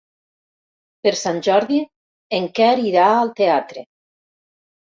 Per 1.07 1.13
Sant 1.19 1.41
Jordi 1.49 1.77
en 2.39 2.49
Quer 2.61 2.73
irà 2.87 3.07
al 3.13 3.33
teatre. 3.43 3.87